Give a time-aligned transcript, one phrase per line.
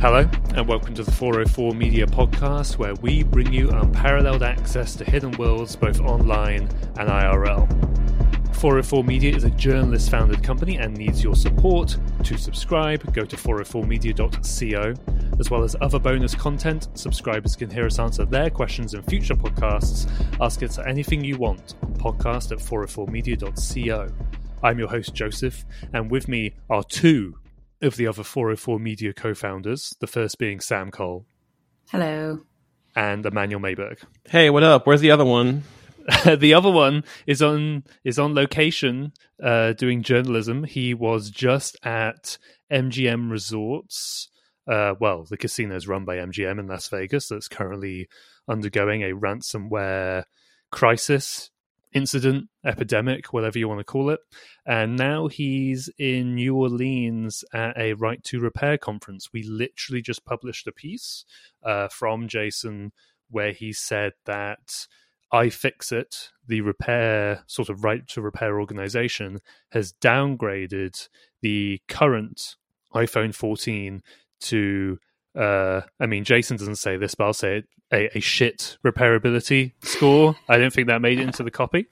[0.00, 5.04] Hello, and welcome to the 404 Media Podcast, where we bring you unparalleled access to
[5.04, 6.62] hidden worlds both online
[6.96, 7.68] and IRL.
[8.56, 11.98] 404 Media is a journalist founded company and needs your support.
[12.24, 14.94] To subscribe, go to 404media.co.
[15.38, 19.34] As well as other bonus content, subscribers can hear us answer their questions in future
[19.34, 20.10] podcasts.
[20.40, 24.08] Ask us anything you want on podcast at 404media.co.
[24.62, 27.36] I'm your host, Joseph, and with me are two
[27.82, 31.26] of the other 404 Media co founders, the first being Sam Cole
[31.90, 32.40] Hello.
[32.94, 33.98] and Emanuel Maiberg.
[34.28, 34.86] Hey, what up?
[34.86, 35.64] Where's the other one?
[36.36, 39.12] the other one is on is on location
[39.42, 40.64] uh, doing journalism.
[40.64, 42.38] He was just at
[42.72, 44.28] MGM Resorts.
[44.66, 47.28] Uh, well, the casino is run by MGM in Las Vegas.
[47.28, 48.08] That's currently
[48.48, 50.24] undergoing a ransomware
[50.70, 51.50] crisis,
[51.92, 54.20] incident, epidemic, whatever you want to call it.
[54.66, 59.30] And now he's in New Orleans at a Right to Repair conference.
[59.32, 61.24] We literally just published a piece
[61.64, 62.92] uh, from Jason
[63.30, 64.86] where he said that
[65.32, 69.38] iFixit, the repair sort of right to repair organization,
[69.70, 71.08] has downgraded
[71.40, 72.56] the current
[72.94, 74.02] iPhone 14
[74.40, 74.98] to,
[75.36, 79.72] uh, I mean, Jason doesn't say this, but I'll say it, a, a shit repairability
[79.82, 80.36] score.
[80.48, 81.86] I don't think that made it into the copy.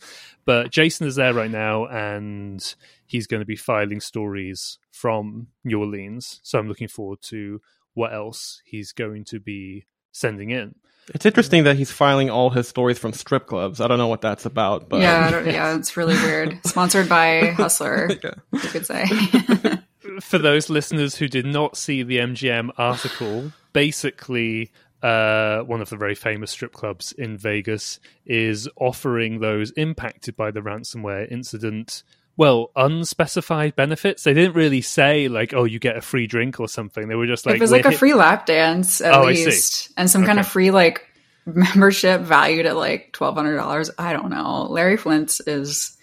[0.44, 2.74] But Jason is there right now and
[3.06, 6.40] he's going to be filing stories from New Orleans.
[6.42, 7.60] So I'm looking forward to
[7.94, 10.74] what else he's going to be sending in.
[11.14, 13.80] It's interesting that he's filing all his stories from strip clubs.
[13.80, 16.60] I don't know what that's about, but yeah, I don't, yeah, it's really weird.
[16.66, 19.06] Sponsored by Hustler, you could say.
[20.20, 24.70] For those listeners who did not see the MGM article, basically,
[25.02, 30.50] uh, one of the very famous strip clubs in Vegas is offering those impacted by
[30.50, 32.02] the ransomware incident.
[32.36, 34.22] Well, unspecified benefits.
[34.22, 37.08] They didn't really say like, "Oh, you get a free drink" or something.
[37.08, 39.90] They were just like, it was like a hit- free lap dance at Oh, least,
[39.96, 41.04] and some kind of free like
[41.46, 43.90] membership valued at like twelve hundred dollars.
[43.98, 44.68] I don't know.
[44.70, 45.96] Larry Flynt is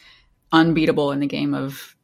[0.52, 1.96] unbeatable in the game of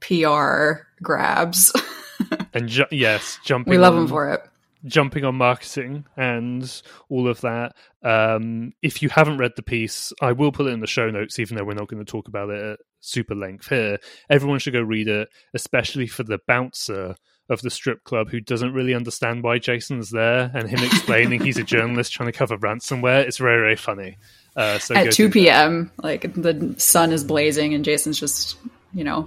[0.00, 1.72] PR grabs.
[2.54, 3.70] and ju- yes, jumping.
[3.70, 4.40] we love on- him for it.
[4.84, 7.74] jumping on marketing and all of that.
[8.02, 11.38] Um, if you haven't read the piece, I will put it in the show notes,
[11.38, 13.98] even though we're not going to talk about it at super length here.
[14.30, 17.16] Everyone should go read it, especially for the bouncer
[17.48, 21.58] of the strip club who doesn't really understand why Jason's there and him explaining he's
[21.58, 23.24] a journalist trying to cover ransomware.
[23.24, 24.18] It's very, very funny.
[24.56, 25.32] Uh, so At two do that.
[25.34, 28.56] p.m., like the sun is blazing, and Jason's just
[28.94, 29.22] you know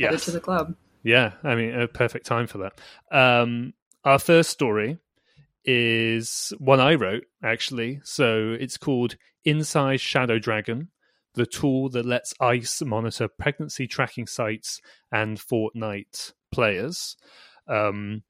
[0.00, 0.24] headed Yes.
[0.26, 0.74] to the club.
[1.08, 2.78] Yeah, I mean, a perfect time for that.
[3.10, 3.72] Um,
[4.04, 4.98] our first story
[5.64, 8.00] is one I wrote, actually.
[8.04, 10.88] So it's called Inside ShadowDragon,
[11.32, 17.16] the tool that lets ICE monitor pregnancy tracking sites and Fortnite players.
[17.66, 18.22] Um,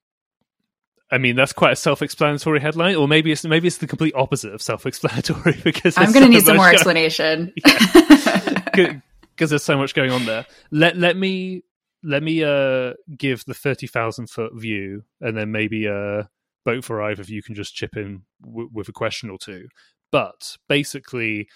[1.10, 4.54] I mean, that's quite a self-explanatory headline, or maybe it's maybe it's the complete opposite
[4.54, 7.52] of self-explanatory because I'm going to so need some more explanation.
[7.56, 9.00] because
[9.50, 10.46] there's so much going on there.
[10.70, 11.64] Let let me
[12.02, 16.24] let me uh give the thirty thousand foot view, and then maybe uh
[16.64, 19.68] both for either of you can just chip in w- with a question or two.
[20.10, 21.48] But basically,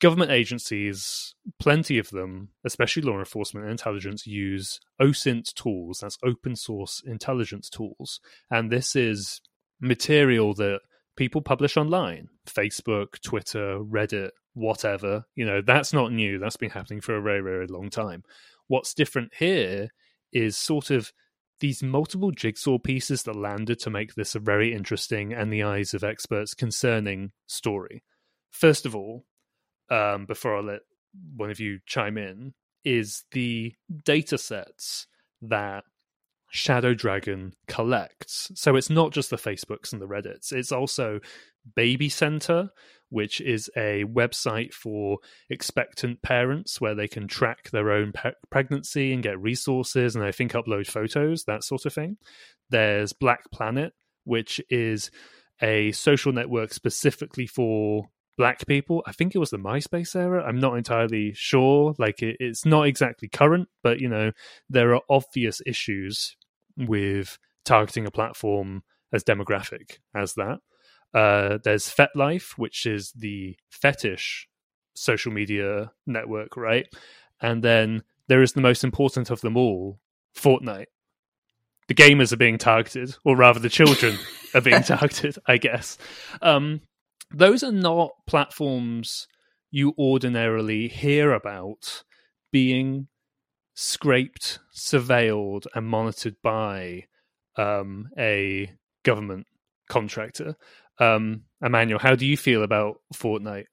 [0.00, 6.00] government agencies, plenty of them, especially law enforcement and intelligence, use OSINT tools.
[6.00, 8.20] That's open source intelligence tools,
[8.50, 9.40] and this is
[9.80, 10.80] material that
[11.16, 12.28] people publish online.
[12.46, 15.24] Facebook twitter reddit whatever.
[15.34, 16.38] You know that's not new.
[16.38, 18.22] That's been happening for a very very long time
[18.68, 19.88] what's different here
[20.32, 21.12] is sort of
[21.60, 25.94] these multiple jigsaw pieces that landed to make this a very interesting and the eyes
[25.94, 28.02] of experts concerning story.
[28.50, 29.24] First of all
[29.90, 30.80] um, before i let
[31.36, 33.74] one of you chime in is the
[34.04, 35.06] data sets
[35.42, 35.84] that
[36.52, 38.50] ShadowDragon collects.
[38.54, 41.20] So it's not just the Facebooks and the Reddits, it's also
[41.74, 42.70] Baby Center,
[43.08, 45.18] which is a website for
[45.50, 50.32] expectant parents where they can track their own pe- pregnancy and get resources and I
[50.32, 52.16] think upload photos, that sort of thing.
[52.70, 53.92] There's Black Planet,
[54.24, 55.10] which is
[55.60, 59.02] a social network specifically for black people.
[59.06, 60.42] I think it was the MySpace era.
[60.44, 61.94] I'm not entirely sure.
[61.98, 64.32] Like it, it's not exactly current, but you know,
[64.68, 66.36] there are obvious issues
[66.76, 68.82] with targeting a platform
[69.12, 70.58] as demographic as that.
[71.14, 74.48] Uh, there's FetLife, which is the fetish
[74.94, 76.86] social media network, right?
[77.40, 80.00] And then there is the most important of them all,
[80.36, 80.86] Fortnite.
[81.88, 84.16] The gamers are being targeted, or rather, the children
[84.54, 85.98] are being targeted, I guess.
[86.40, 86.80] Um,
[87.30, 89.26] those are not platforms
[89.70, 92.04] you ordinarily hear about
[92.52, 93.08] being
[93.74, 97.04] scraped, surveilled, and monitored by
[97.56, 98.70] um, a
[99.04, 99.46] government
[99.88, 100.56] contractor.
[100.98, 103.66] Um, Emanuel, how do you feel about Fortnite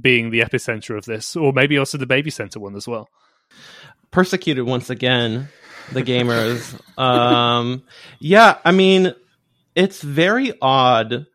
[0.00, 3.08] being the epicenter of this, or maybe also the baby center one as well?
[4.10, 5.48] Persecuted once again,
[5.92, 6.78] the gamers.
[6.98, 7.84] um,
[8.18, 9.14] yeah, I mean,
[9.74, 11.26] it's very odd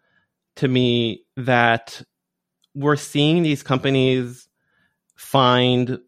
[0.58, 2.02] to me that
[2.76, 4.48] we're seeing these companies
[5.16, 6.00] find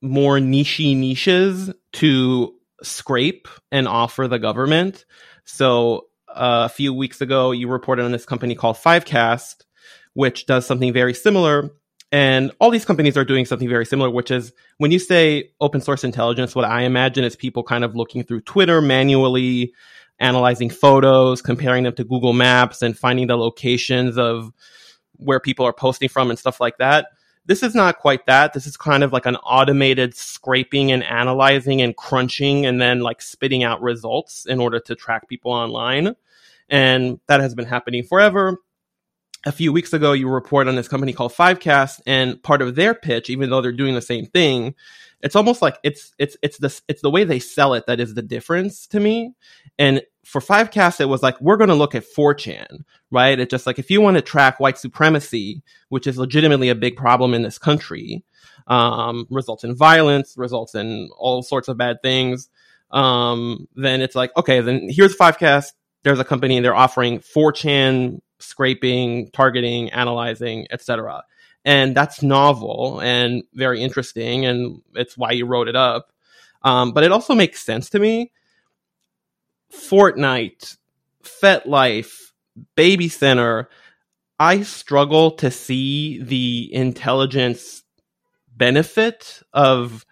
[0.00, 5.04] more nichey niches to scrape and offer the government.
[5.44, 9.64] So uh, a few weeks ago, you reported on this company called Fivecast,
[10.14, 11.70] which does something very similar.
[12.10, 15.80] And all these companies are doing something very similar, which is when you say open
[15.80, 19.74] source intelligence, what I imagine is people kind of looking through Twitter manually,
[20.18, 24.50] analyzing photos, comparing them to Google Maps, and finding the locations of
[25.16, 27.08] where people are posting from and stuff like that.
[27.48, 28.52] This is not quite that.
[28.52, 33.22] This is kind of like an automated scraping and analyzing and crunching and then like
[33.22, 36.14] spitting out results in order to track people online.
[36.68, 38.58] And that has been happening forever.
[39.46, 42.92] A few weeks ago, you report on this company called Fivecast, and part of their
[42.92, 44.74] pitch, even though they're doing the same thing,
[45.22, 48.14] it's almost like it's it's it's the it's the way they sell it that is
[48.14, 49.32] the difference to me.
[49.78, 53.38] And for Fivecast, it was like we're going to look at 4chan, right?
[53.38, 56.96] It's just like if you want to track white supremacy, which is legitimately a big
[56.96, 58.22] problem in this country,
[58.66, 62.48] um, results in violence, results in all sorts of bad things.
[62.90, 65.72] Um, then it's like okay, then here's Fivecast.
[66.04, 71.24] There's a company and they're offering 4chan scraping, targeting, analyzing, etc
[71.64, 76.12] and that's novel and very interesting, and it's why you wrote it up.
[76.62, 78.32] Um, but it also makes sense to me.
[79.72, 80.76] Fortnite,
[81.22, 82.32] FetLife,
[82.74, 83.68] Baby Center.
[84.38, 87.82] I struggle to see the intelligence
[88.56, 90.04] benefit of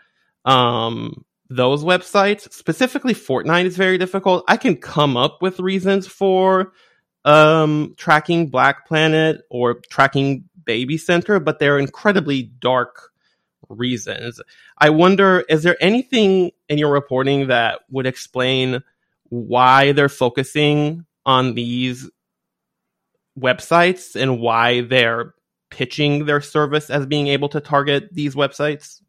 [0.44, 2.53] um, those websites.
[2.53, 4.44] Specifically, Fortnite is very difficult.
[4.49, 6.73] I can come up with reasons for
[7.25, 13.11] um, tracking Black Planet or tracking baby center, but they're incredibly dark
[13.69, 14.41] reasons.
[14.79, 18.82] I wonder, is there anything in your reporting that would explain
[19.28, 22.08] why they're focusing on these
[23.38, 25.34] websites and why they're
[25.70, 29.00] pitching their service as being able to target these websites?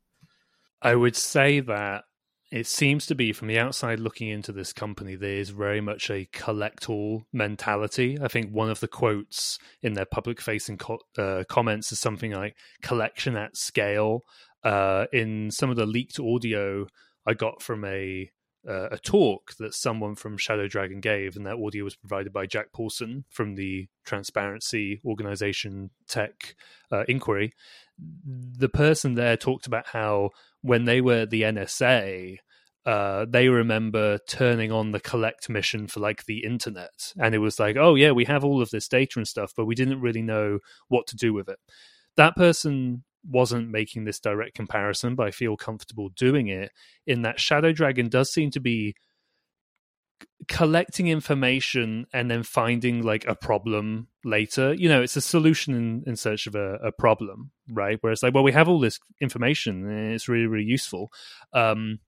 [0.81, 2.03] I would say that
[2.51, 6.09] it seems to be from the outside looking into this company, there is very much
[6.09, 8.17] a collect all mentality.
[8.21, 12.31] I think one of the quotes in their public facing co- uh, comments is something
[12.31, 14.21] like collection at scale.
[14.63, 16.87] Uh, in some of the leaked audio
[17.25, 18.31] I got from a
[18.68, 22.71] uh, a talk that someone from ShadowDragon gave, and that audio was provided by Jack
[22.74, 26.56] Poulson from the Transparency Organization Tech
[26.92, 27.54] uh, Inquiry.
[27.98, 30.31] The person there talked about how
[30.62, 32.38] when they were at the NSA,
[32.86, 37.13] uh, they remember turning on the collect mission for like the internet.
[37.19, 39.65] And it was like, oh, yeah, we have all of this data and stuff, but
[39.65, 41.59] we didn't really know what to do with it.
[42.15, 46.71] That person wasn't making this direct comparison, but I feel comfortable doing it
[47.06, 48.95] in that ShadowDragon does seem to be
[50.47, 54.74] collecting information and then finding like a problem later.
[54.74, 57.97] You know it's a solution in, in search of a, a problem right?
[58.01, 61.12] Where it's like well we have all this information and it's really really useful.
[61.53, 62.00] Um,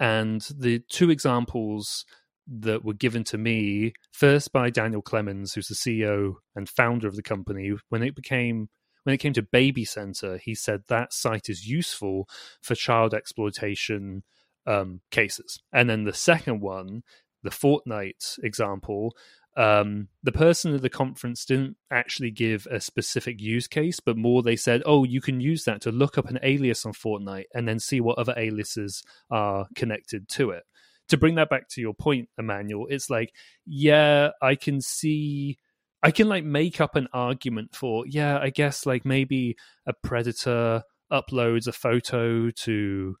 [0.00, 2.04] and the two examples
[2.48, 7.16] that were given to me first by daniel clemens who's the ceo and founder of
[7.16, 8.68] the company when it became
[9.06, 12.28] when it came to baby center he said that site is useful
[12.60, 14.22] for child exploitation
[14.66, 17.02] um, cases and then the second one
[17.46, 19.16] the Fortnite example,
[19.56, 24.42] um, the person at the conference didn't actually give a specific use case, but more
[24.42, 27.66] they said, oh, you can use that to look up an alias on Fortnite and
[27.66, 30.64] then see what other aliases are connected to it.
[31.08, 33.32] To bring that back to your point, Emanuel, it's like,
[33.64, 35.58] yeah, I can see.
[36.02, 40.82] I can like make up an argument for, yeah, I guess like maybe a predator
[41.10, 43.16] uploads a photo to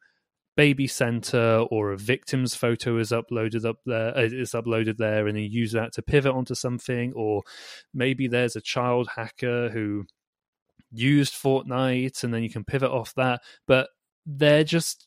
[0.56, 5.44] baby center or a victim's photo is uploaded up there uh, uploaded there and you
[5.44, 7.42] use that to pivot onto something or
[7.92, 10.04] maybe there's a child hacker who
[10.90, 13.90] used Fortnite and then you can pivot off that but
[14.24, 15.06] they're just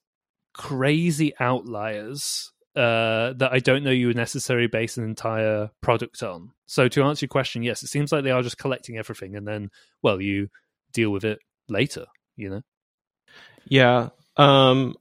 [0.53, 6.51] crazy outliers uh, that I don't know you would necessarily base an entire product on.
[6.67, 9.47] So to answer your question, yes, it seems like they are just collecting everything and
[9.47, 9.71] then
[10.01, 10.49] well you
[10.93, 12.61] deal with it later, you know.
[13.65, 14.09] Yeah.
[14.37, 14.95] Um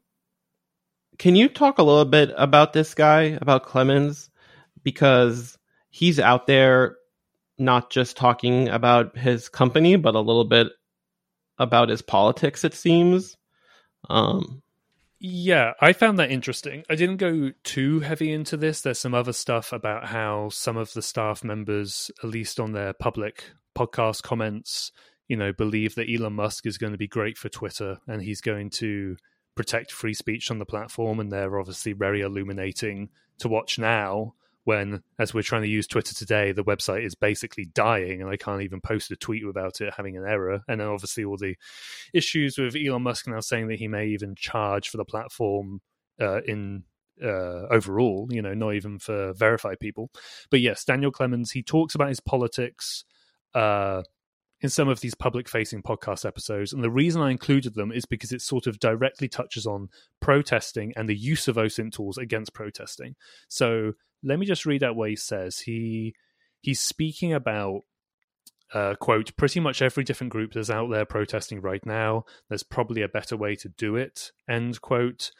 [1.19, 4.31] can you talk a little bit about this guy, about Clemens?
[4.85, 5.59] Because
[5.91, 6.97] he's out there
[7.59, 10.69] not just talking about his company, but a little bit
[11.59, 13.37] about his politics, it seems.
[14.09, 14.63] Um,
[15.21, 16.85] Yeah, I found that interesting.
[16.89, 18.81] I didn't go too heavy into this.
[18.81, 22.93] There's some other stuff about how some of the staff members, at least on their
[22.93, 23.45] public
[23.77, 24.93] podcast comments,
[25.27, 28.41] you know, believe that Elon Musk is going to be great for Twitter and he's
[28.41, 29.17] going to
[29.57, 31.19] protect free speech on the platform.
[31.19, 33.09] And they're obviously very illuminating
[33.39, 34.35] to watch now
[34.69, 38.37] when, as we're trying to use Twitter today, the website is basically dying and I
[38.37, 40.61] can't even post a tweet without it having an error.
[40.69, 41.57] And then obviously all the
[42.13, 45.81] issues with Elon Musk now saying that he may even charge for the platform
[46.21, 46.83] uh, in
[47.25, 50.11] uh, overall, you know, not even for verified people.
[50.51, 53.07] But yes, Daniel Clemens, he talks about his politics.
[53.55, 54.03] Uh,
[54.61, 56.73] in some of these public facing podcast episodes.
[56.73, 59.89] And the reason I included them is because it sort of directly touches on
[60.21, 63.15] protesting and the use of OSINT tools against protesting.
[63.49, 65.61] So let me just read out what he says.
[65.61, 66.15] He
[66.61, 67.83] he's speaking about
[68.75, 72.25] uh, quote pretty much every different group that's out there protesting right now.
[72.49, 74.33] There's probably a better way to do it.
[74.49, 75.31] End quote.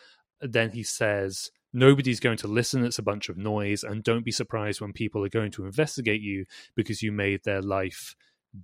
[0.41, 2.85] Then he says nobody's going to listen.
[2.85, 6.23] It's a bunch of noise, and don't be surprised when people are going to investigate
[6.23, 8.15] you because you made their life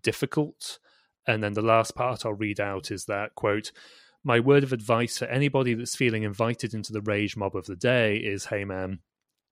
[0.02, 0.78] difficult.
[1.26, 3.72] And then the last part I'll read out is that quote.
[4.22, 7.76] My word of advice for anybody that's feeling invited into the rage mob of the
[7.76, 9.00] day is hey, man,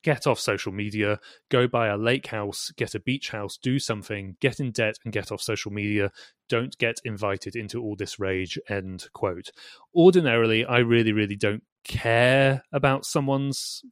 [0.02, 1.18] get off social media,
[1.50, 5.12] go buy a lake house, get a beach house, do something, get in debt and
[5.12, 6.10] get off social media.
[6.48, 8.58] Don't get invited into all this rage.
[8.68, 9.50] End quote.
[9.94, 13.82] Ordinarily, I really, really don't care about someone's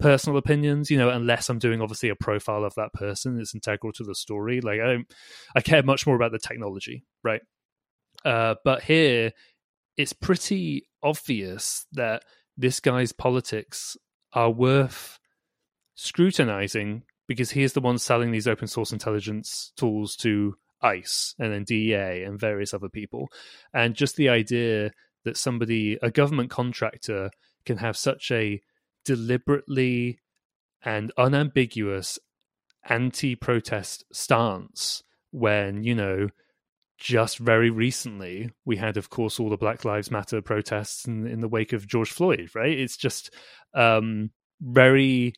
[0.00, 3.38] personal opinions, you know, unless I'm doing obviously a profile of that person.
[3.38, 4.60] It's integral to the story.
[4.60, 5.14] Like I don't
[5.54, 7.42] I care much more about the technology, right?
[8.24, 9.32] Uh, but here
[9.96, 12.24] it's pretty obvious that
[12.56, 13.96] this guy's politics
[14.32, 15.18] are worth
[15.94, 21.52] scrutinizing because he is the one selling these open source intelligence tools to ICE and
[21.52, 23.28] then DEA and various other people.
[23.72, 24.90] And just the idea
[25.24, 27.30] that somebody, a government contractor,
[27.64, 28.60] can have such a
[29.10, 30.20] deliberately
[30.84, 32.16] and unambiguous
[32.88, 35.02] anti protest stance
[35.32, 36.28] when, you know,
[36.96, 41.40] just very recently we had, of course, all the Black Lives Matter protests in, in
[41.40, 42.78] the wake of George Floyd, right?
[42.78, 43.34] It's just
[43.74, 45.34] um, very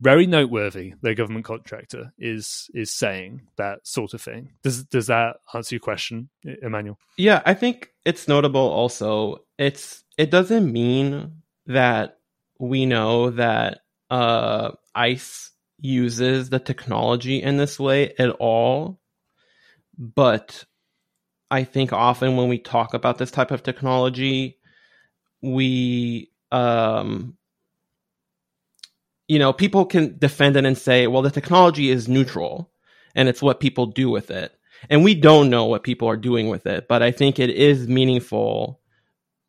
[0.00, 4.50] very noteworthy their government contractor is is saying that sort of thing.
[4.62, 6.28] Does does that answer your question
[6.62, 6.98] emanuel?
[7.16, 9.38] Yeah i think it's notable also.
[9.58, 12.18] It's it doesn't mean that
[12.58, 13.80] we know that
[14.10, 19.00] uh ice uses the technology in this way at all
[19.98, 20.64] but
[21.50, 24.58] i think often when we talk about this type of technology
[25.42, 27.36] we um
[29.28, 32.70] you know, people can defend it and say, well, the technology is neutral
[33.14, 34.52] and it's what people do with it.
[34.90, 37.88] And we don't know what people are doing with it, but I think it is
[37.88, 38.80] meaningful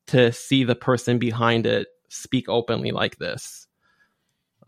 [0.08, 3.68] to see the person behind it speak openly like this.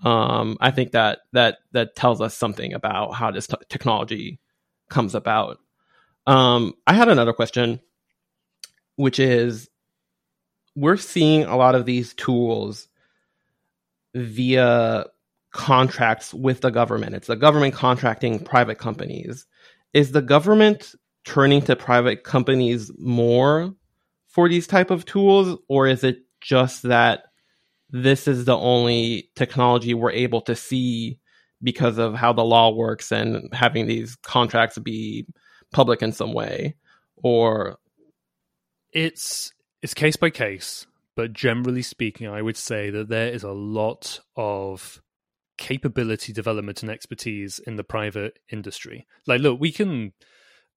[0.03, 4.39] Um, I think that that that tells us something about how this t- technology
[4.89, 5.59] comes about.
[6.27, 7.79] Um, I had another question,
[8.95, 9.69] which is,
[10.75, 12.89] we're seeing a lot of these tools
[14.13, 15.05] via
[15.51, 17.15] contracts with the government.
[17.15, 19.47] It's the government contracting private companies.
[19.93, 20.93] Is the government
[21.25, 23.73] turning to private companies more
[24.27, 27.23] for these type of tools or is it just that
[27.89, 31.19] this is the only technology we're able to see
[31.63, 35.25] because of how the law works and having these contracts be
[35.71, 36.75] public in some way
[37.17, 37.77] or
[38.93, 39.51] it's
[39.81, 40.85] it's case by case
[41.17, 45.01] but generally speaking, I would say that there is a lot of
[45.57, 49.07] capability development and expertise in the private industry.
[49.25, 50.13] Like, look, we can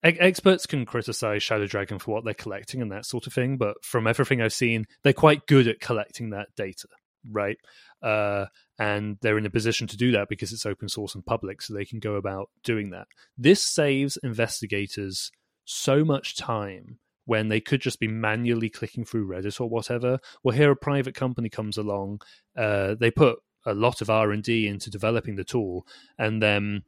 [0.03, 4.07] experts can criticize ShadowDragon for what they're collecting and that sort of thing, but from
[4.07, 6.87] everything I've seen, they're quite good at collecting that data,
[7.29, 7.57] right?
[8.01, 8.45] Uh,
[8.79, 11.73] and they're in a position to do that because it's open source and public, so
[11.73, 13.07] they can go about doing that.
[13.37, 15.31] This saves investigators
[15.65, 20.19] so much time when they could just be manually clicking through Reddit or whatever.
[20.43, 22.21] Well, here a private company comes along,
[22.57, 25.85] uh, they put a lot of R and D into developing the tool,
[26.17, 26.83] and then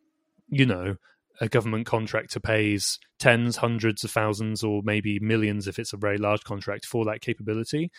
[0.50, 0.98] you know
[1.42, 6.18] a government contractor pays tens, hundreds of thousands, or maybe millions if it's a very
[6.18, 7.92] large contract for that capability.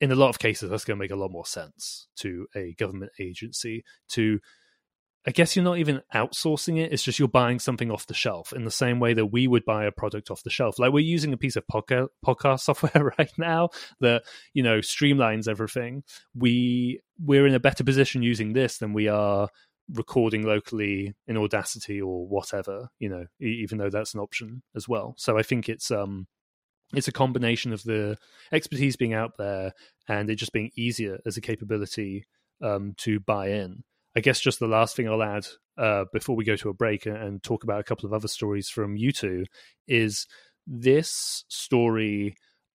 [0.00, 2.74] In a lot of cases, that's going to make a lot more sense to a
[2.74, 4.40] government agency to
[5.26, 6.92] I guess you're not even outsourcing it.
[6.92, 9.64] It's just you're buying something off the shelf in the same way that we would
[9.64, 10.78] buy a product off the shelf.
[10.78, 14.22] Like we're using a piece of podcast, podcast software right now that,
[14.54, 16.04] you know, streamlines everything.
[16.36, 19.48] We, we're in a better position using this than we are
[19.92, 25.14] recording locally in Audacity or whatever, you know, even though that's an option as well.
[25.18, 26.28] So I think it's, um,
[26.96, 28.16] it's a combination of the
[28.50, 29.72] expertise being out there
[30.08, 32.24] and it just being easier as a capability
[32.62, 33.84] um, to buy in.
[34.16, 37.04] I guess just the last thing I'll add uh, before we go to a break
[37.04, 39.44] and talk about a couple of other stories from you two
[39.86, 40.26] is
[40.66, 42.34] this story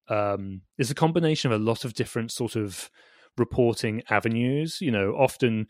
[0.09, 2.91] um, is a combination of a lot of different sort of
[3.37, 4.81] reporting avenues.
[4.81, 5.67] You know, often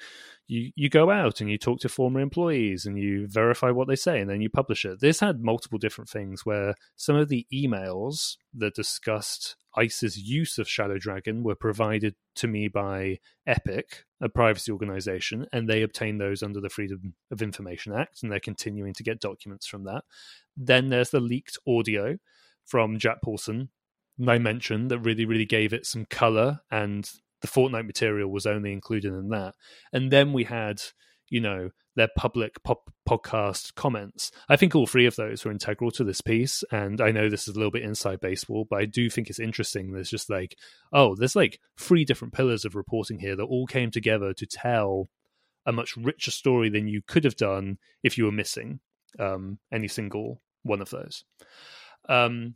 [0.46, 3.96] you you go out and you talk to former employees and you verify what they
[3.96, 5.00] say and then you publish it.
[5.00, 10.66] This had multiple different things where some of the emails that discussed ICE's use of
[10.66, 16.60] ShadowDragon were provided to me by Epic, a privacy organization, and they obtained those under
[16.60, 20.02] the Freedom of Information Act, and they're continuing to get documents from that.
[20.56, 22.18] Then there's the leaked audio
[22.66, 23.70] from Jack Poulson,
[24.26, 27.08] I mentioned, that really, really gave it some color and
[27.40, 29.54] the Fortnite material was only included in that.
[29.92, 30.82] And then we had,
[31.28, 34.30] you know, their public pop- podcast comments.
[34.48, 36.62] I think all three of those were integral to this piece.
[36.70, 39.40] And I know this is a little bit inside baseball, but I do think it's
[39.40, 39.92] interesting.
[39.92, 40.56] There's just like,
[40.92, 45.08] oh, there's like three different pillars of reporting here that all came together to tell
[45.66, 48.80] a much richer story than you could have done if you were missing
[49.18, 51.24] um, any single one of those.
[52.08, 52.54] Um,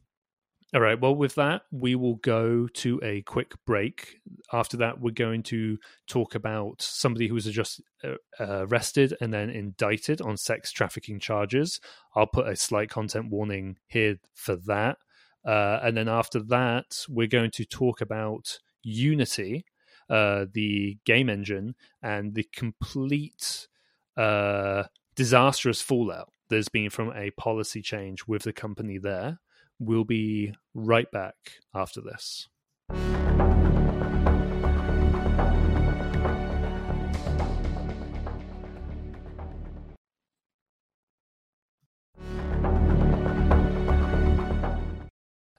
[0.75, 1.00] all right.
[1.00, 4.19] Well, with that, we will go to a quick break.
[4.52, 5.78] After that, we're going to
[6.09, 11.81] talk about somebody who was just uh, arrested and then indicted on sex trafficking charges.
[12.16, 14.99] I'll put a slight content warning here for that.
[15.47, 19.64] Uh, and then after that, we're going to talk about Unity,
[20.11, 23.69] uh, the game engine, and the complete
[24.16, 29.40] uh, disastrous fallout there's been from a policy change with the company there.
[29.86, 31.34] We'll be right back
[31.74, 32.48] after this.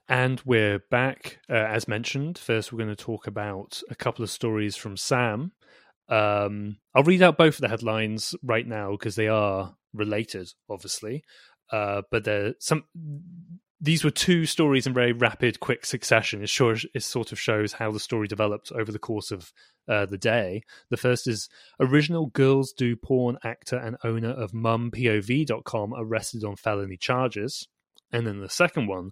[0.08, 1.38] And we're back.
[1.48, 5.52] Uh, as mentioned, first we're going to talk about a couple of stories from Sam.
[6.08, 11.22] Um, I'll read out both of the headlines right now because they are related, obviously.
[11.70, 12.26] Uh, but
[12.60, 12.84] some
[13.80, 16.42] these were two stories in very rapid, quick succession.
[16.42, 19.52] It, sure, it sort of shows how the story developed over the course of
[19.88, 20.62] uh, the day.
[20.90, 26.96] The first is original Girls Do Porn actor and owner of MomPOV.com arrested on felony
[26.96, 27.68] charges.
[28.12, 29.10] And then the second one,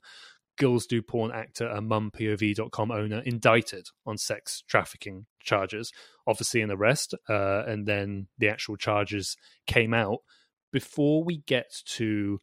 [0.56, 5.92] Girls Do Porn actor and MomPOV.com owner indicted on sex trafficking charges.
[6.26, 10.20] Obviously, an arrest, uh, and then the actual charges came out.
[10.72, 12.40] Before we get to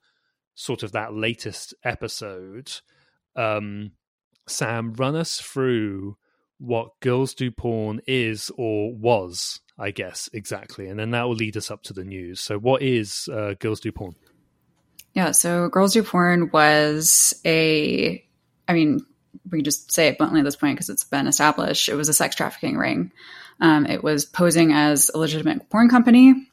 [0.56, 2.72] sort of that latest episode,
[3.36, 3.92] um,
[4.48, 6.18] Sam, run us through
[6.58, 10.88] what Girls Do Porn is or was, I guess, exactly.
[10.88, 12.40] And then that will lead us up to the news.
[12.40, 14.16] So, what is uh, Girls Do Porn?
[15.14, 18.24] Yeah, so Girls Do Porn was a,
[18.68, 19.06] I mean,
[19.50, 21.90] we can just say it bluntly at this point because it's been established.
[21.90, 23.12] It was a sex trafficking ring.
[23.60, 26.48] Um, it was posing as a legitimate porn company.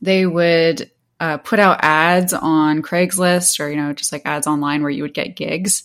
[0.00, 0.90] They would
[1.22, 5.04] uh, put out ads on Craigslist or, you know, just like ads online where you
[5.04, 5.84] would get gigs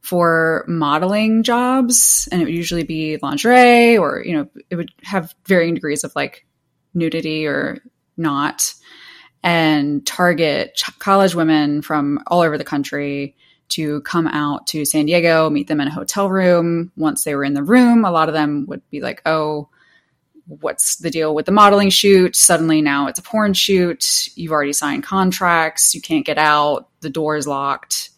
[0.00, 2.26] for modeling jobs.
[2.32, 6.16] And it would usually be lingerie or, you know, it would have varying degrees of
[6.16, 6.46] like
[6.94, 7.82] nudity or
[8.16, 8.72] not
[9.42, 13.36] and target ch- college women from all over the country
[13.68, 16.90] to come out to San Diego, meet them in a hotel room.
[16.96, 19.68] Once they were in the room, a lot of them would be like, oh,
[20.50, 22.34] what's the deal with the modeling shoot?
[22.34, 24.28] Suddenly now it's a porn shoot.
[24.34, 25.94] You've already signed contracts.
[25.94, 26.88] You can't get out.
[27.00, 28.10] The door is locked.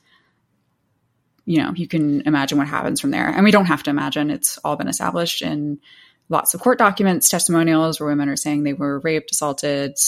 [1.44, 3.28] You know, you can imagine what happens from there.
[3.28, 4.30] And we don't have to imagine.
[4.30, 5.80] It's all been established in
[6.28, 9.98] lots of court documents, testimonials where women are saying they were raped, assaulted,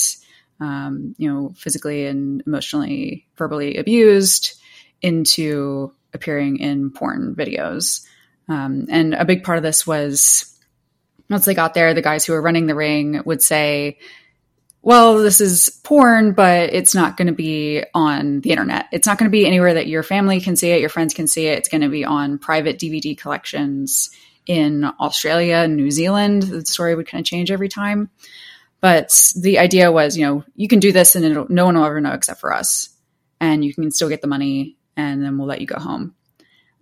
[0.60, 4.58] um, you know, physically and emotionally, verbally abused
[5.02, 8.06] into appearing in porn videos.
[8.48, 10.53] Um, and a big part of this was
[11.30, 13.98] once they got there, the guys who were running the ring would say,
[14.82, 18.87] well, this is porn, but it's not going to be on the internet.
[18.92, 21.26] It's not going to be anywhere that your family can see it, your friends can
[21.26, 21.58] see it.
[21.58, 24.10] It's going to be on private DVD collections
[24.46, 26.42] in Australia and New Zealand.
[26.42, 28.10] The story would kind of change every time.
[28.82, 32.02] But the idea was, you know, you can do this and no one will ever
[32.02, 32.90] know except for us.
[33.40, 36.14] And you can still get the money and then we'll let you go home.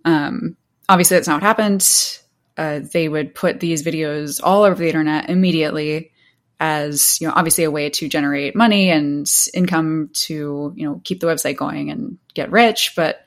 [0.03, 0.57] Um,
[0.89, 2.19] obviously, that's not what happened
[2.57, 6.11] uh, they would put these videos all over the internet immediately
[6.59, 11.19] as you know obviously a way to generate money and income to you know keep
[11.19, 13.25] the website going and get rich but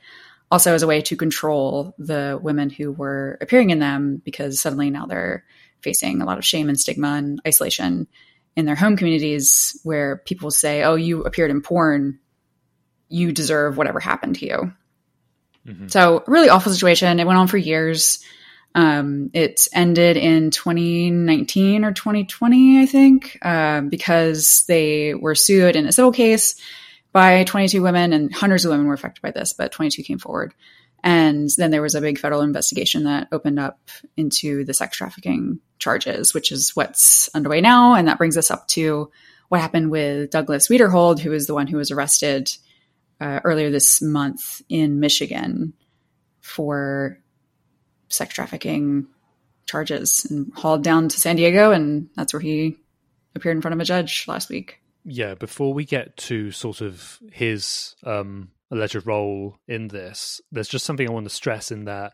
[0.49, 4.89] also as a way to control the women who were appearing in them because suddenly
[4.89, 5.43] now they're
[5.81, 8.07] facing a lot of shame and stigma and isolation
[8.55, 12.19] in their home communities where people say oh you appeared in porn
[13.09, 14.71] you deserve whatever happened to you
[15.67, 15.87] Mm-hmm.
[15.89, 17.19] So, really awful situation.
[17.19, 18.23] It went on for years.
[18.77, 25.87] Um, it ended in 2019 or 2020, I think, uh, because they were sued in
[25.87, 26.61] a civil case
[27.11, 30.53] by 22 women, and hundreds of women were affected by this, but 22 came forward.
[31.03, 33.79] And then there was a big federal investigation that opened up
[34.15, 37.95] into the sex trafficking charges, which is what's underway now.
[37.95, 39.09] And that brings us up to
[39.49, 42.51] what happened with Douglas Wiederhold, who is the one who was arrested
[43.19, 45.73] uh, earlier this month in Michigan
[46.41, 47.19] for
[48.09, 49.07] sex trafficking
[49.65, 51.71] charges and hauled down to San Diego.
[51.71, 52.77] And that's where he
[53.35, 54.81] appeared in front of a judge last week.
[55.03, 60.85] Yeah, before we get to sort of his um, alleged role in this, there's just
[60.85, 62.13] something I want to stress in that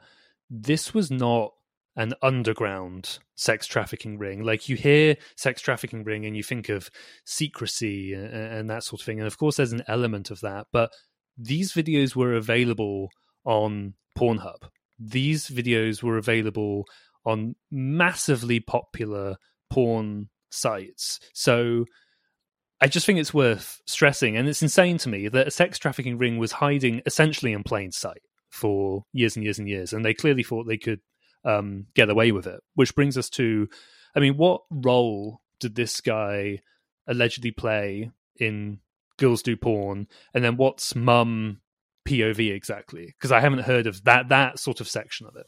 [0.50, 1.54] this was not
[1.96, 4.44] an underground sex trafficking ring.
[4.44, 6.90] Like you hear sex trafficking ring and you think of
[7.26, 9.20] secrecy and, and, that sort of thing.
[9.20, 10.68] And of course, there's an element of that.
[10.72, 10.92] But
[11.38, 13.10] these videos were available
[13.46, 16.86] on Pornhub these videos were available
[17.26, 19.38] on massively popular
[19.70, 21.20] porn sites.
[21.34, 21.86] So
[22.82, 24.36] I just think it's worth stressing.
[24.36, 27.92] And it's insane to me that a sex trafficking ring was hiding essentially in plain
[27.92, 29.94] sight for years and years and years.
[29.94, 31.00] And they clearly thought they could
[31.46, 32.62] um, get away with it.
[32.76, 33.68] Which brings us to
[34.16, 36.60] I mean, what role did this guy
[37.08, 38.80] allegedly play in
[39.18, 40.08] Girls Do Porn?
[40.34, 41.62] And then what's mum
[42.06, 43.08] POV exactly?
[43.08, 45.48] Because I haven't heard of that that sort of section of it.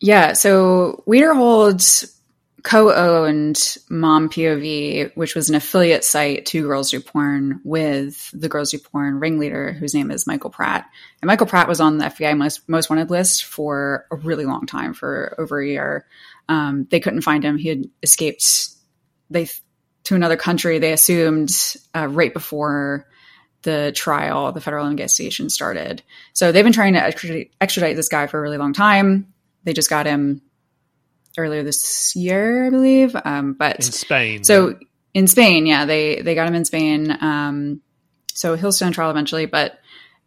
[0.00, 2.16] Yeah, so Wiederhold's
[2.62, 8.70] co-owned Mom POV, which was an affiliate site to Girls Do Porn with the Girls
[8.70, 10.86] Do Porn ringleader, whose name is Michael Pratt.
[11.20, 14.66] And Michael Pratt was on the FBI most, most wanted list for a really long
[14.66, 16.06] time, for over a year.
[16.48, 17.56] Um, they couldn't find him.
[17.56, 18.70] He had escaped
[19.30, 19.48] they
[20.04, 20.78] to another country.
[20.78, 21.50] They assumed
[21.94, 23.06] uh, right before
[23.62, 26.02] the trial, the federal investigation started.
[26.32, 29.32] So they've been trying to extradite, extradite this guy for a really long time.
[29.64, 30.42] They just got him
[31.36, 33.16] earlier this year, I believe.
[33.24, 34.44] Um, but in Spain.
[34.44, 34.78] So
[35.14, 37.16] in Spain, yeah, they they got him in Spain.
[37.20, 37.80] Um,
[38.32, 39.78] so he'll stand trial eventually, but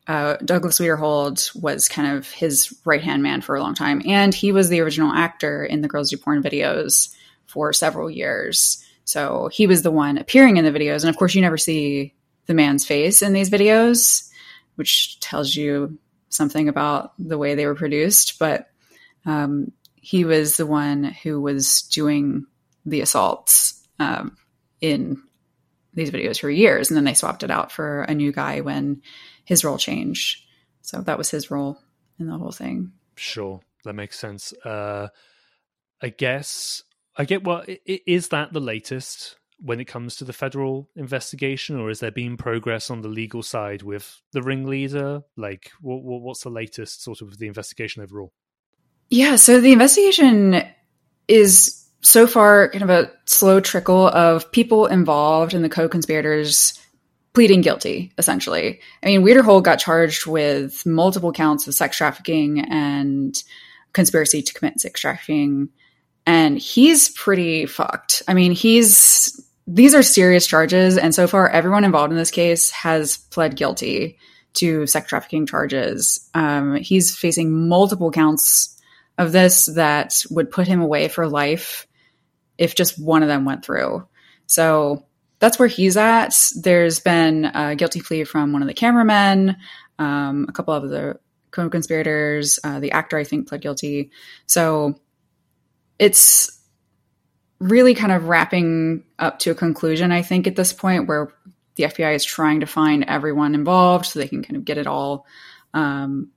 [0.08, 4.34] uh, Douglas Wiederhold was kind of his right hand man for a long time, and
[4.34, 7.16] he was the original actor in the Girls Do Porn videos
[7.46, 8.86] for several years.
[9.06, 12.14] So he was the one appearing in the videos, and of course, you never see
[12.46, 14.30] the man's face in these videos,
[14.76, 15.98] which tells you
[16.30, 18.40] something about the way they were produced.
[18.40, 18.70] But
[19.26, 22.46] um, he was the one who was doing
[22.86, 24.38] the assaults um,
[24.82, 25.22] in
[25.94, 29.02] these videos for years, and then they swapped it out for a new guy when
[29.46, 30.44] his role changed.
[30.82, 31.78] So that was his role
[32.20, 32.92] in the whole thing.
[33.16, 34.54] Sure, that makes sense.
[34.66, 35.10] Uh,
[36.02, 36.84] I guess
[37.16, 41.88] I get what is that the latest when it comes to the federal investigation, or
[41.88, 45.22] has there been progress on the legal side with the ringleader?
[45.38, 48.34] Like, what, what's the latest sort of the investigation overall?
[49.10, 50.64] Yeah, so the investigation
[51.28, 56.78] is so far kind of a slow trickle of people involved and the co-conspirators
[57.34, 58.82] pleading guilty, essentially.
[59.02, 63.42] I mean, Wiederhold got charged with multiple counts of sex trafficking and
[63.94, 65.70] conspiracy to commit sex trafficking
[66.26, 68.24] and he's pretty fucked.
[68.28, 69.42] I mean, he's
[69.74, 74.20] these are serious charges, and so far, everyone involved in this case has pled guilty
[74.54, 76.30] to sex trafficking charges.
[76.36, 78.80] Um, he's facing multiple counts
[79.18, 81.88] of this that would put him away for life
[82.58, 84.08] if just one of them went through.
[84.46, 85.08] So
[85.40, 86.36] that's where he's at.
[86.56, 89.58] There's been a guilty plea from one of the cameramen,
[89.98, 92.60] um, a couple of the co-conspirators.
[92.64, 94.12] Uh, the actor, I think, pled guilty.
[94.46, 95.00] So
[95.98, 96.63] it's
[97.64, 101.34] really kind of wrapping up to a conclusion, I think, at this point where
[101.76, 104.88] the FBI is trying to find everyone involved so they can kind of get it
[104.88, 105.26] all,
[105.74, 106.30] um,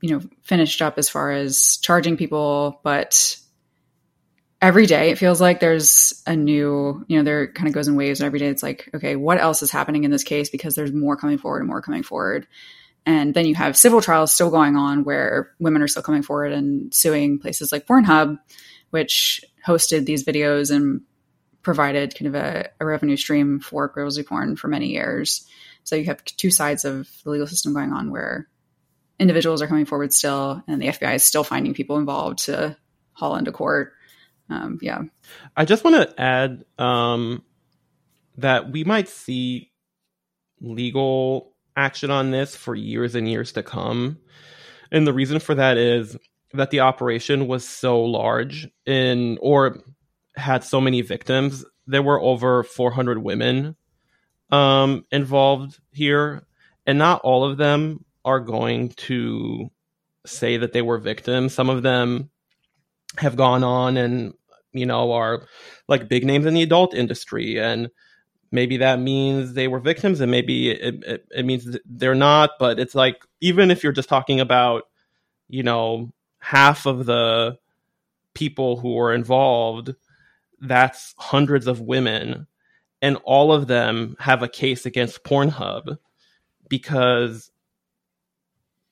[0.00, 2.80] you know, finished up as far as charging people.
[2.82, 3.36] But
[4.62, 7.96] every day it feels like there's a new, you know, there kind of goes in
[7.96, 8.20] waves.
[8.20, 10.48] And every day it's like, okay, what else is happening in this case?
[10.48, 12.46] Because there's more coming forward and more coming forward.
[13.06, 16.52] And then you have civil trials still going on where women are still coming forward
[16.52, 18.38] and suing places like Pornhub,
[18.90, 21.02] which hosted these videos and
[21.62, 25.46] provided kind of a, a revenue stream for Do Porn for many years.
[25.84, 28.48] So you have two sides of the legal system going on where
[29.18, 32.76] individuals are coming forward still, and the FBI is still finding people involved to
[33.12, 33.92] haul into court.
[34.48, 35.02] Um, yeah.
[35.56, 37.44] I just want to add um,
[38.38, 39.70] that we might see
[40.60, 44.18] legal action on this for years and years to come.
[44.90, 46.16] And the reason for that is
[46.54, 49.78] that the operation was so large in or
[50.36, 51.64] had so many victims.
[51.86, 53.76] There were over 400 women
[54.50, 56.42] um, involved here,
[56.86, 59.70] and not all of them are going to
[60.26, 61.54] say that they were victims.
[61.54, 62.30] Some of them
[63.18, 64.34] have gone on and
[64.72, 65.46] you know are
[65.88, 67.88] like big names in the adult industry and
[68.52, 72.78] maybe that means they were victims and maybe it, it, it means they're not but
[72.78, 74.84] it's like even if you're just talking about
[75.48, 77.58] you know half of the
[78.34, 79.94] people who were involved
[80.60, 82.46] that's hundreds of women
[83.02, 85.96] and all of them have a case against Pornhub
[86.68, 87.50] because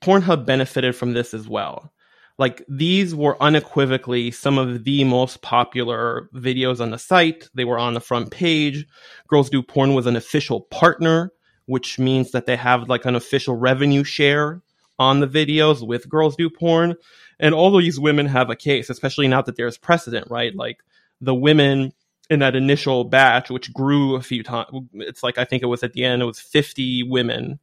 [0.00, 1.92] Pornhub benefited from this as well.
[2.38, 7.48] Like these were unequivocally some of the most popular videos on the site.
[7.54, 8.86] They were on the front page.
[9.26, 11.32] Girls Do Porn was an official partner,
[11.66, 14.62] which means that they have like an official revenue share
[14.98, 16.96] on the videos with Girls Do Porn.
[17.40, 20.54] And all these women have a case, especially now that there's precedent, right?
[20.54, 20.78] Like
[21.20, 21.92] the women
[22.30, 24.68] in that initial batch, which grew a few times.
[24.94, 27.58] It's like I think it was at the end, it was 50 women,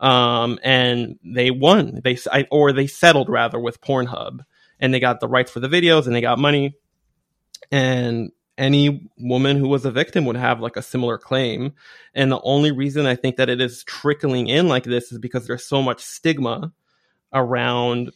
[0.00, 2.00] um, and they won.
[2.02, 2.18] They
[2.50, 4.40] or they settled rather with Pornhub,
[4.80, 6.74] and they got the rights for the videos, and they got money.
[7.70, 11.74] And any woman who was a victim would have like a similar claim.
[12.14, 15.46] And the only reason I think that it is trickling in like this is because
[15.46, 16.72] there's so much stigma
[17.32, 18.10] around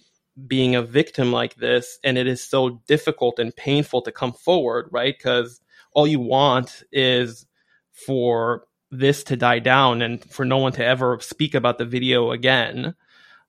[0.46, 4.88] being a victim like this and it is so difficult and painful to come forward
[4.90, 5.60] right because
[5.92, 7.46] all you want is
[7.92, 12.30] for this to die down and for no one to ever speak about the video
[12.30, 12.94] again.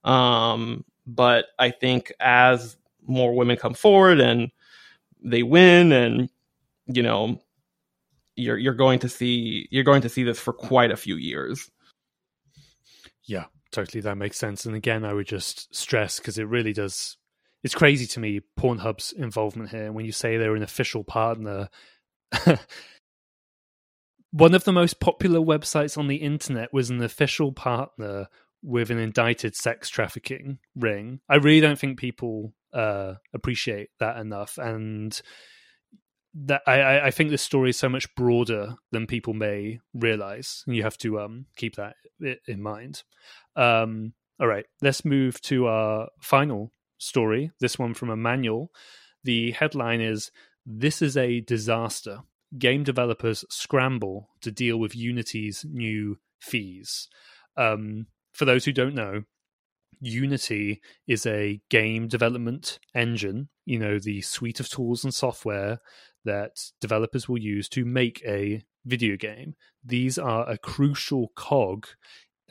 [0.04, 4.52] Um, but I think as more women come forward and
[5.22, 6.30] they win, and
[6.88, 7.42] you know,
[8.36, 11.70] you're you're going to see you're going to see this for quite a few years.
[13.26, 14.02] Yeah, totally.
[14.02, 14.66] That makes sense.
[14.66, 17.18] And again, I would just stress because it really does.
[17.64, 19.92] It's crazy to me Pornhub's involvement here.
[19.92, 21.70] When you say they're an official partner,
[24.32, 28.28] one of the most popular websites on the internet was an official partner
[28.64, 31.20] with an indicted sex trafficking ring.
[31.30, 35.20] I really don't think people uh, appreciate that enough, and
[36.34, 40.76] that I, I think this story is so much broader than people may realize, and
[40.76, 41.96] you have to um, keep that
[42.48, 43.04] in mind.
[43.56, 47.52] Um, all right, let's move to our final story.
[47.60, 48.72] This one from Emanuel.
[49.24, 50.32] The headline is
[50.66, 52.20] this is a disaster.
[52.58, 57.10] Game developers scramble to deal with Unity's new fees.
[57.58, 59.24] Um, for those who don't know,
[60.02, 65.80] Unity is a game development engine, you know, the suite of tools and software
[66.26, 69.56] that developers will use to make a video game.
[69.84, 71.88] These are a crucial cog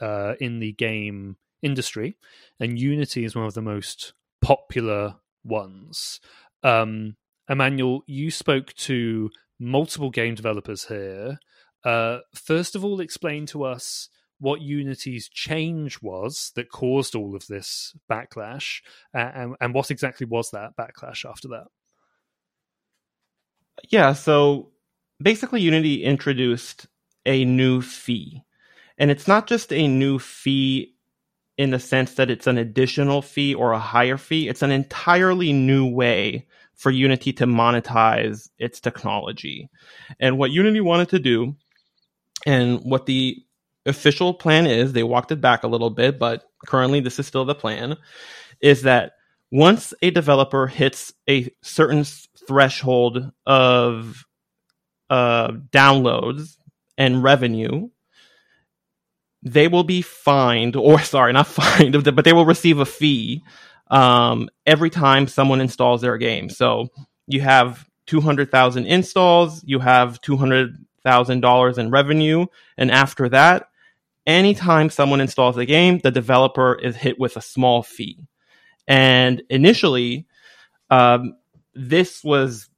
[0.01, 2.17] uh, in the game industry,
[2.59, 6.21] and Unity is one of the most popular ones.
[6.63, 7.17] Um,
[7.49, 11.39] Emanuel, you spoke to multiple game developers here.
[11.85, 14.09] Uh, first of all, explain to us
[14.39, 18.81] what Unity's change was that caused all of this backlash,
[19.15, 21.67] and, and what exactly was that backlash after that?
[23.91, 24.71] Yeah, so
[25.23, 26.87] basically, Unity introduced
[27.27, 28.43] a new fee.
[28.99, 30.95] And it's not just a new fee
[31.59, 35.53] in the sense that it's an additional fee or a higher fee, it's an entirely
[35.53, 39.69] new way for Unity to monetize its technology.
[40.19, 41.55] And what Unity wanted to do,
[42.47, 43.37] and what the
[43.87, 47.45] official plan is, they walked it back a little bit, but currently this is still
[47.45, 47.97] the plan,
[48.61, 49.13] is that
[49.51, 52.05] once a developer hits a certain
[52.53, 54.27] threshold of
[55.09, 56.59] uh, downloads
[56.99, 57.89] and revenue,
[59.43, 63.43] they will be fined, or sorry, not fined, but they will receive a fee
[63.91, 66.51] um, every time someone installs their game.
[66.51, 66.89] So
[67.27, 73.69] you have 200,000 installs, you have $200,000 in revenue, and after that,
[74.27, 78.19] anytime someone installs a game, the developer is hit with a small fee.
[78.87, 80.27] And initially,
[80.91, 81.37] um,
[81.75, 82.69] this was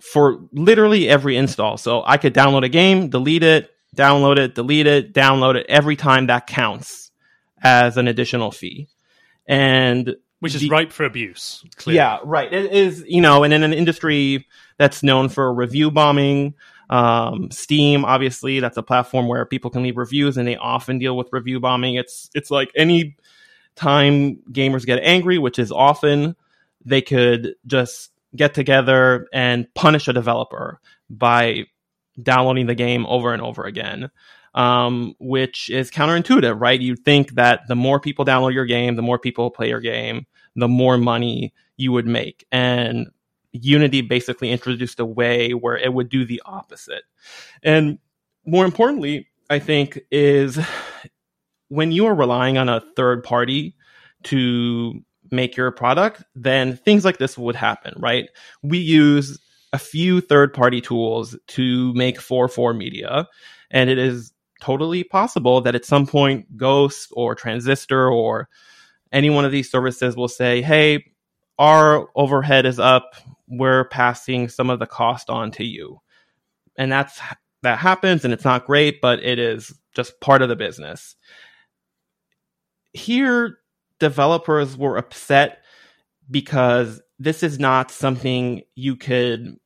[0.00, 1.76] for literally every install.
[1.76, 5.66] So I could download a game, delete it, download it, delete it, download it.
[5.68, 7.10] Every time that counts
[7.62, 8.88] as an additional fee.
[9.46, 11.64] And which is the, ripe for abuse.
[11.76, 11.96] Clearly.
[11.96, 12.52] Yeah, right.
[12.52, 16.54] It is, you know, and in an industry that's known for review bombing,
[16.90, 21.16] um, Steam, obviously, that's a platform where people can leave reviews, and they often deal
[21.16, 21.94] with review bombing.
[21.94, 23.16] It's it's like any
[23.76, 26.36] time gamers get angry, which is often,
[26.84, 31.64] they could just get together and punish a developer by
[32.22, 34.10] downloading the game over and over again
[34.54, 36.80] um, which is counterintuitive, right?
[36.80, 40.26] You'd think that the more people download your game, the more people play your game,
[40.56, 42.46] the more money you would make.
[42.52, 43.08] And
[43.52, 47.04] Unity basically introduced a way where it would do the opposite.
[47.62, 47.98] And
[48.44, 50.58] more importantly, I think is
[51.68, 53.74] when you are relying on a third party
[54.24, 58.28] to make your product, then things like this would happen, right?
[58.62, 59.40] We use
[59.72, 63.26] a few third party tools to make 4.4 media,
[63.70, 68.48] and it is totally possible that at some point Ghost or Transistor or
[69.10, 71.04] any one of these services will say, hey,
[71.58, 73.14] our overhead is up.
[73.48, 76.00] We're passing some of the cost on to you.
[76.78, 77.20] And that's
[77.62, 81.16] that happens and it's not great, but it is just part of the business.
[82.92, 83.58] Here,
[84.02, 85.62] developers were upset
[86.28, 89.56] because this is not something you could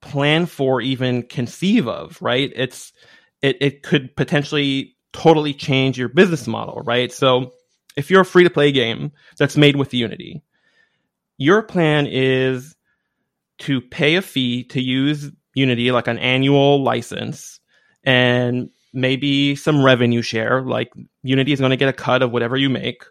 [0.00, 2.50] plan for, even conceive of, right?
[2.56, 2.94] It's
[3.42, 7.12] it, it could potentially totally change your business model, right?
[7.12, 7.52] So
[7.96, 10.42] if you're a free to play game that's made with Unity,
[11.36, 12.76] your plan is
[13.58, 17.60] to pay a fee to use Unity, like an annual license,
[18.04, 20.62] and maybe some revenue share.
[20.62, 20.90] Like
[21.22, 23.04] Unity is going to get a cut of whatever you make.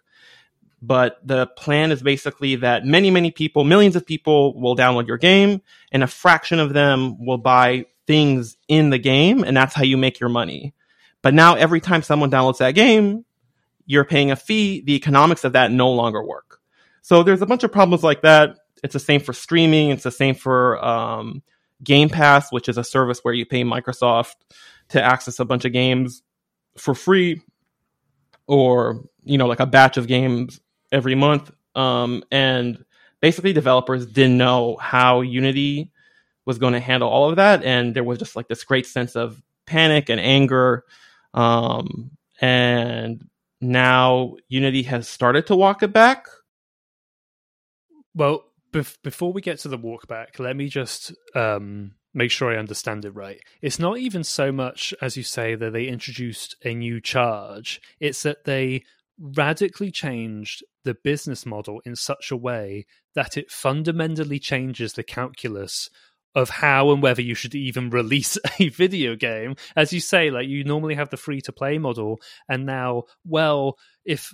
[0.86, 5.18] But the plan is basically that many, many people, millions of people will download your
[5.18, 9.84] game, and a fraction of them will buy things in the game, and that's how
[9.84, 10.76] you make your money.
[11.24, 13.26] But now, every time someone downloads that game,
[13.88, 14.82] you're paying a fee.
[14.82, 16.60] The economics of that no longer work.
[17.02, 18.58] So there's a bunch of problems like that.
[18.84, 19.90] It's the same for streaming.
[19.90, 21.42] It's the same for um,
[21.84, 24.36] Game Pass, which is a service where you pay Microsoft
[24.90, 26.22] to access a bunch of games
[26.78, 27.42] for free,
[28.46, 30.60] or you know, like a batch of games
[30.92, 31.52] every month.
[31.76, 32.84] Um, and
[33.22, 35.92] basically, developers didn't know how Unity
[36.46, 39.16] was going to handle all of that, and there was just like this great sense
[39.16, 40.84] of panic and anger.
[41.34, 43.28] Um, and
[43.60, 46.28] now Unity has started to walk it back.
[48.14, 52.52] Well, bef- before we get to the walk back, let me just um, make sure
[52.52, 53.42] I understand it right.
[53.62, 58.24] It's not even so much, as you say, that they introduced a new charge, it's
[58.24, 58.84] that they
[59.20, 65.90] radically changed the business model in such a way that it fundamentally changes the calculus
[66.36, 69.56] of how and whether you should even release a video game.
[69.76, 73.78] As you say, like you normally have the free to play model, and now, well,
[74.04, 74.34] if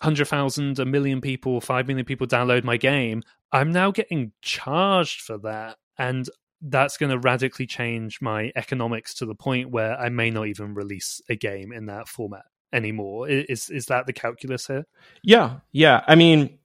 [0.00, 3.22] 100,000, a million people, 5 million people download my game,
[3.52, 5.76] I'm now getting charged for that.
[5.98, 6.28] And
[6.60, 10.74] that's going to radically change my economics to the point where I may not even
[10.74, 13.28] release a game in that format anymore.
[13.28, 14.84] Is is that the calculus here?
[15.22, 16.04] Yeah, yeah.
[16.06, 16.58] I mean,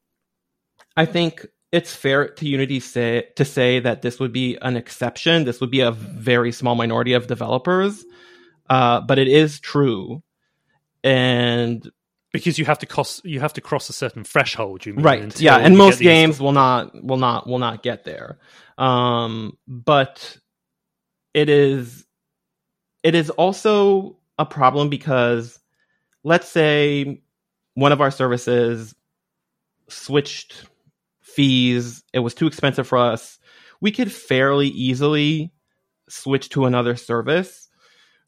[0.97, 5.45] I think it's fair to Unity say to say that this would be an exception.
[5.45, 8.03] This would be a very small minority of developers,
[8.69, 10.23] uh, but it is true,
[11.03, 11.89] and
[12.31, 14.85] because you have to cross you have to cross a certain threshold.
[14.85, 15.39] You mean, right?
[15.41, 18.39] Yeah, and most games will not will not will not get there.
[18.77, 20.37] Um, but
[21.33, 22.05] it is
[23.03, 25.58] it is also a problem because
[26.23, 27.21] let's say
[27.73, 28.93] one of our services
[29.87, 30.65] switched
[31.21, 33.39] fees, it was too expensive for us.
[33.81, 35.51] We could fairly easily
[36.09, 37.69] switch to another service.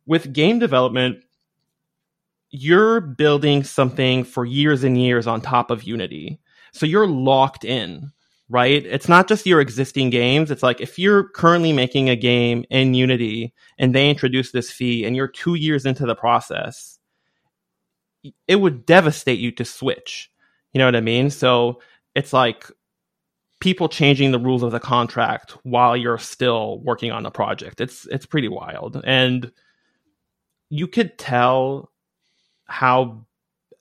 [0.05, 1.23] With game development,
[2.49, 6.39] you're building something for years and years on top of Unity.
[6.73, 8.11] So you're locked in,
[8.49, 8.85] right?
[8.85, 10.51] It's not just your existing games.
[10.51, 15.05] It's like if you're currently making a game in Unity and they introduce this fee
[15.05, 16.99] and you're two years into the process,
[18.47, 20.31] it would devastate you to switch.
[20.73, 21.29] You know what I mean?
[21.29, 21.81] So
[22.15, 22.65] it's like
[23.59, 27.81] people changing the rules of the contract while you're still working on the project.
[27.81, 29.01] It's it's pretty wild.
[29.03, 29.51] And
[30.69, 31.91] you could tell
[32.65, 33.25] how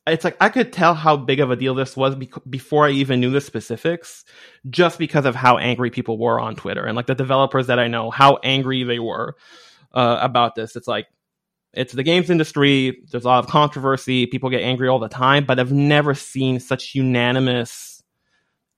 [0.07, 2.90] it's like I could tell how big of a deal this was be- before I
[2.90, 4.24] even knew the specifics,
[4.68, 7.88] just because of how angry people were on Twitter and like the developers that I
[7.88, 9.37] know, how angry they were
[9.92, 10.76] uh, about this.
[10.76, 11.07] It's like
[11.72, 13.02] it's the games industry.
[13.11, 14.26] There's a lot of controversy.
[14.26, 18.02] People get angry all the time, but I've never seen such unanimous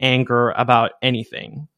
[0.00, 1.68] anger about anything.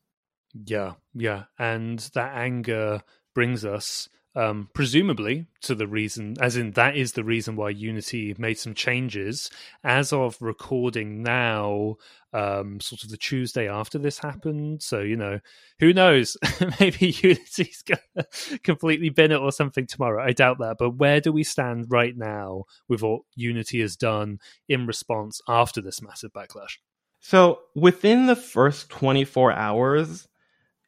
[0.54, 3.02] Yeah, yeah, and that anger
[3.34, 8.34] brings us um, presumably to the reason, as in that is the reason why Unity
[8.36, 9.50] made some changes.
[9.84, 11.96] As of recording now,
[12.32, 14.82] um, sort of the Tuesday after this happened.
[14.82, 15.38] So, you know,
[15.78, 16.36] who knows?
[16.80, 20.22] Maybe Unity's going to completely bin it or something tomorrow.
[20.22, 20.76] I doubt that.
[20.78, 25.80] But where do we stand right now with what Unity has done in response after
[25.80, 26.78] this massive backlash?
[27.20, 30.28] So, within the first 24 hours,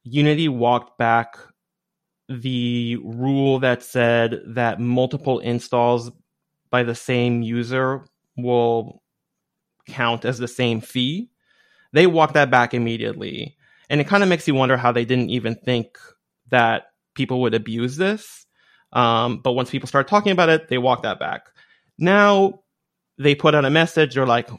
[0.03, 1.39] Unity walked back
[2.29, 6.11] the rule that said that multiple installs
[6.71, 8.05] by the same user
[8.37, 9.03] will
[9.89, 11.31] count as the same fee.
[11.93, 13.57] They walked that back immediately.
[13.89, 15.99] And it kind of makes you wonder how they didn't even think
[16.51, 18.47] that people would abuse this.
[18.93, 21.47] Um, but once people start talking about it, they walk that back.
[21.99, 22.61] Now,
[23.19, 24.51] they put out a message or like,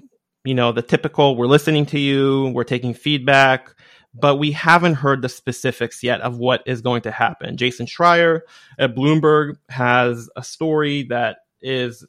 [0.44, 3.76] you know, the typical, we're listening to you, we're taking feedback,
[4.20, 7.58] but we haven't heard the specifics yet of what is going to happen.
[7.58, 8.42] Jason Schreier
[8.80, 12.06] at Bloomberg has a story that is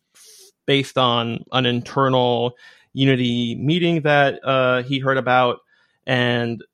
[0.67, 2.55] based on an internal
[2.95, 5.59] Unity meeting that uh, he heard about.
[6.07, 6.65] And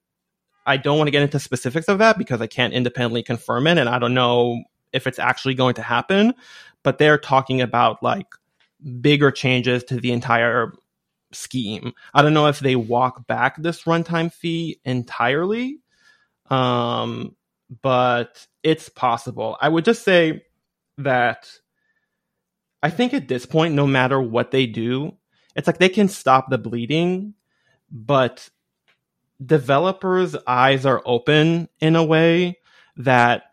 [0.64, 3.78] I don't want to get into specifics of that because I can't independently confirm it.
[3.78, 4.62] And I don't know
[4.92, 6.32] if it's actually going to happen.
[6.82, 8.26] But they're talking about like
[9.00, 10.72] bigger changes to the entire
[11.34, 11.92] scheme.
[12.12, 15.80] I don't know if they walk back this runtime fee entirely,
[16.50, 17.36] um,
[17.82, 19.56] but it's possible.
[19.60, 20.44] I would just say
[20.98, 21.50] that
[22.82, 25.16] I think at this point, no matter what they do,
[25.56, 27.34] it's like they can stop the bleeding,
[27.90, 28.48] but
[29.44, 32.58] developers' eyes are open in a way
[32.96, 33.44] that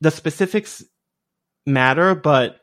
[0.00, 0.84] the specifics
[1.66, 2.60] matter, but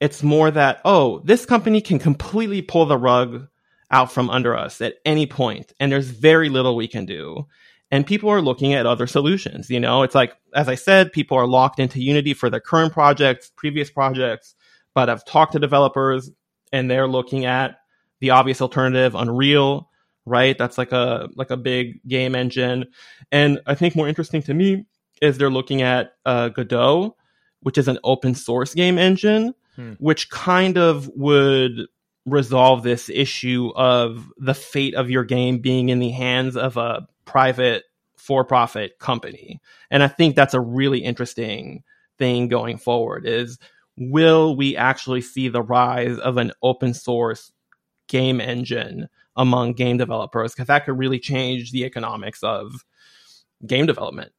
[0.00, 3.48] it's more that, oh, this company can completely pull the rug
[3.90, 7.46] out from under us at any point, and there's very little we can do.
[7.90, 9.70] And people are looking at other solutions.
[9.70, 12.92] You know, it's like, as I said, people are locked into Unity for their current
[12.92, 14.54] projects, previous projects,
[14.94, 16.30] but I've talked to developers
[16.70, 17.78] and they're looking at
[18.20, 19.88] the obvious alternative, Unreal,
[20.26, 20.58] right?
[20.58, 22.86] That's like a like a big game engine.
[23.32, 24.84] And I think more interesting to me
[25.22, 27.16] is they're looking at uh, Godot,
[27.60, 29.92] which is an open source game engine hmm.
[29.98, 31.86] which kind of would
[32.26, 37.06] resolve this issue of the fate of your game being in the hands of a
[37.24, 37.84] private
[38.16, 39.60] for profit company.
[39.90, 41.84] And I think that's a really interesting
[42.18, 43.58] thing going forward is
[43.96, 47.52] will we actually see the rise of an open source
[48.08, 52.84] game engine among game developers because that could really change the economics of
[53.66, 54.32] game development.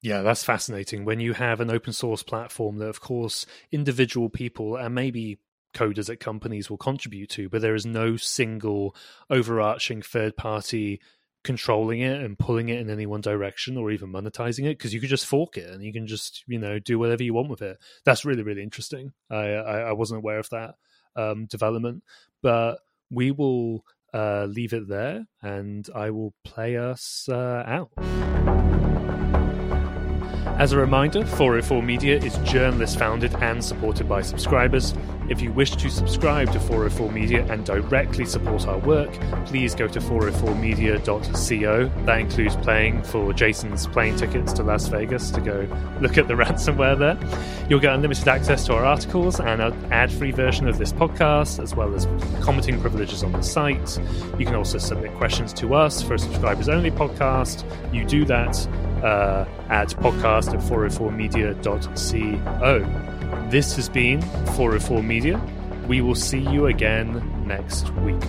[0.00, 1.04] Yeah, that's fascinating.
[1.04, 5.40] When you have an open source platform that, of course, individual people and maybe
[5.74, 8.94] coders at companies will contribute to, but there is no single
[9.28, 11.00] overarching third party
[11.44, 15.00] controlling it and pulling it in any one direction or even monetizing it because you
[15.00, 17.62] could just fork it and you can just you know do whatever you want with
[17.62, 17.78] it.
[18.04, 19.12] That's really really interesting.
[19.30, 20.74] I i, I wasn't aware of that
[21.16, 22.02] um, development
[22.42, 22.78] but
[23.10, 23.84] we will
[24.14, 28.67] uh, leave it there and i will play us uh, out
[30.58, 34.92] as a reminder, 404 Media is journalist founded and supported by subscribers.
[35.28, 39.12] If you wish to subscribe to 404 Media and directly support our work,
[39.44, 41.90] please go to 404media.co.
[42.06, 45.68] That includes paying for Jason's plane tickets to Las Vegas to go
[46.00, 47.18] look at the ransomware there.
[47.68, 51.62] You'll get unlimited access to our articles and an ad free version of this podcast,
[51.62, 52.06] as well as
[52.42, 53.98] commenting privileges on the site.
[54.38, 57.64] You can also submit questions to us for a subscribers only podcast.
[57.92, 58.66] You do that
[59.02, 63.17] uh, at podcast at 404media.co.
[63.50, 64.22] This has been
[64.56, 65.40] 404 Media.
[65.86, 68.22] We will see you again next week.